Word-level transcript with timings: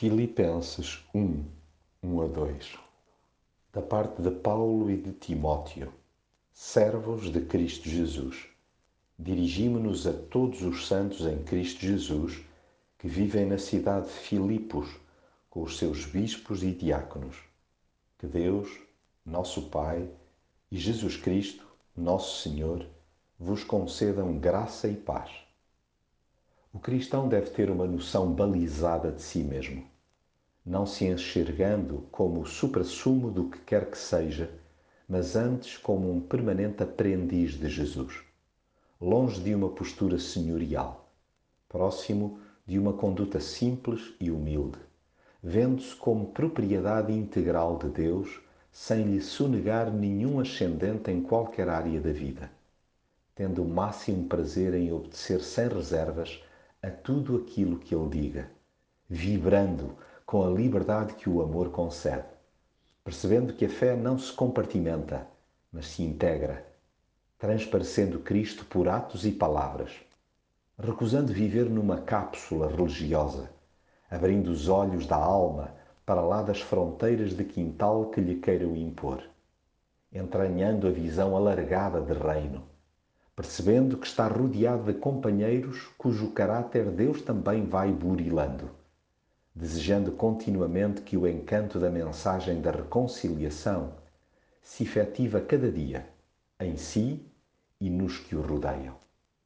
Filipenses 0.00 1.04
1, 1.14 1.44
1 2.02 2.22
a 2.22 2.26
2 2.26 2.78
Da 3.70 3.82
parte 3.82 4.22
de 4.22 4.30
Paulo 4.30 4.90
e 4.90 4.96
de 4.96 5.12
Timóteo, 5.12 5.92
servos 6.54 7.30
de 7.30 7.42
Cristo 7.42 7.86
Jesus, 7.86 8.46
dirigimo-nos 9.18 10.06
a 10.06 10.14
todos 10.14 10.62
os 10.62 10.86
santos 10.86 11.26
em 11.26 11.42
Cristo 11.42 11.80
Jesus 11.82 12.40
que 12.98 13.08
vivem 13.08 13.44
na 13.44 13.58
cidade 13.58 14.06
de 14.06 14.14
Filipos 14.14 14.88
com 15.50 15.64
os 15.64 15.76
seus 15.76 16.06
bispos 16.06 16.62
e 16.62 16.72
diáconos. 16.72 17.36
Que 18.18 18.26
Deus, 18.26 18.70
nosso 19.22 19.68
Pai, 19.68 20.10
e 20.72 20.78
Jesus 20.78 21.18
Cristo, 21.18 21.66
nosso 21.94 22.40
Senhor, 22.40 22.86
vos 23.38 23.64
concedam 23.64 24.38
graça 24.38 24.88
e 24.88 24.96
paz. 24.96 25.30
O 26.72 26.78
cristão 26.78 27.28
deve 27.28 27.50
ter 27.50 27.68
uma 27.68 27.84
noção 27.84 28.32
balizada 28.32 29.10
de 29.10 29.20
si 29.20 29.42
mesmo, 29.42 29.84
não 30.64 30.86
se 30.86 31.04
enxergando 31.04 32.06
como 32.12 32.40
o 32.40 32.46
suprassumo 32.46 33.28
do 33.28 33.50
que 33.50 33.58
quer 33.58 33.90
que 33.90 33.98
seja, 33.98 34.48
mas 35.08 35.34
antes 35.34 35.76
como 35.76 36.08
um 36.08 36.20
permanente 36.20 36.80
aprendiz 36.80 37.54
de 37.54 37.68
Jesus, 37.68 38.20
longe 39.00 39.40
de 39.42 39.52
uma 39.52 39.68
postura 39.68 40.16
senhorial, 40.16 41.10
próximo 41.68 42.38
de 42.64 42.78
uma 42.78 42.92
conduta 42.92 43.40
simples 43.40 44.14
e 44.20 44.30
humilde, 44.30 44.78
vendo-se 45.42 45.96
como 45.96 46.30
propriedade 46.30 47.12
integral 47.12 47.78
de 47.78 47.88
Deus, 47.88 48.40
sem 48.70 49.02
lhe 49.02 49.20
sonegar 49.20 49.92
nenhum 49.92 50.38
ascendente 50.38 51.10
em 51.10 51.20
qualquer 51.20 51.68
área 51.68 52.00
da 52.00 52.12
vida, 52.12 52.48
tendo 53.34 53.64
o 53.64 53.68
máximo 53.68 54.28
prazer 54.28 54.72
em 54.74 54.92
obedecer 54.92 55.40
sem 55.40 55.66
reservas 55.66 56.40
a 56.82 56.88
tudo 56.88 57.36
aquilo 57.36 57.78
que 57.78 57.94
ele 57.94 58.08
diga, 58.08 58.50
vibrando 59.06 59.98
com 60.24 60.42
a 60.42 60.48
liberdade 60.48 61.12
que 61.12 61.28
o 61.28 61.42
amor 61.42 61.70
concede, 61.70 62.24
percebendo 63.04 63.52
que 63.52 63.66
a 63.66 63.68
fé 63.68 63.94
não 63.94 64.18
se 64.18 64.32
compartimenta, 64.32 65.26
mas 65.70 65.88
se 65.88 66.02
integra, 66.02 66.66
transparecendo 67.38 68.20
Cristo 68.20 68.64
por 68.64 68.88
atos 68.88 69.26
e 69.26 69.32
palavras, 69.32 69.92
recusando 70.78 71.34
viver 71.34 71.68
numa 71.68 72.00
cápsula 72.00 72.68
religiosa, 72.68 73.50
abrindo 74.10 74.48
os 74.50 74.66
olhos 74.66 75.06
da 75.06 75.16
alma 75.16 75.74
para 76.06 76.22
lá 76.22 76.42
das 76.42 76.62
fronteiras 76.62 77.36
de 77.36 77.44
quintal 77.44 78.08
que 78.08 78.22
lhe 78.22 78.36
queiram 78.36 78.74
impor, 78.74 79.22
entranhando 80.10 80.88
a 80.88 80.90
visão 80.90 81.36
alargada 81.36 82.00
de 82.00 82.14
reino 82.14 82.64
percebendo 83.40 83.96
que 83.96 84.06
está 84.06 84.28
rodeado 84.28 84.92
de 84.92 84.92
companheiros 84.92 85.88
cujo 85.96 86.30
caráter 86.32 86.90
Deus 86.90 87.22
também 87.22 87.64
vai 87.64 87.90
burilando, 87.90 88.68
desejando 89.54 90.12
continuamente 90.12 91.00
que 91.00 91.16
o 91.16 91.26
encanto 91.26 91.78
da 91.80 91.88
mensagem 91.88 92.60
da 92.60 92.70
reconciliação 92.70 93.94
se 94.60 94.82
efetiva 94.82 95.40
cada 95.40 95.72
dia, 95.72 96.06
em 96.60 96.76
si 96.76 97.26
e 97.80 97.88
nos 97.88 98.18
que 98.18 98.36
o 98.36 98.42
rodeiam. 98.42 99.09